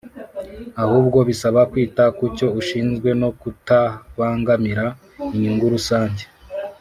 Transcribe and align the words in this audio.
ahubwo 0.83 1.17
bisaba 1.29 1.61
kwita 1.71 2.03
ku 2.17 2.23
cyo 2.35 2.47
ushinzwe 2.59 3.09
no 3.21 3.29
kutabangamira 3.39 4.85
inyungu 5.35 5.65
rusange 5.75 6.23